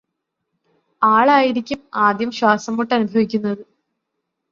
[1.01, 3.61] ആളായിരിക്കും ആദ്യം ശ്വാസംമുട്ട് അനുഭവിക്കുന്നത്